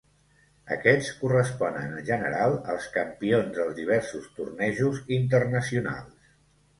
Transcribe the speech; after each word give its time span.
Aquests 0.75 1.09
corresponen, 1.17 1.91
en 1.99 2.07
general, 2.07 2.57
als 2.75 2.87
campions 2.95 3.51
dels 3.57 3.75
diversos 3.81 4.25
tornejos 4.39 5.03
internacionals. 5.19 6.33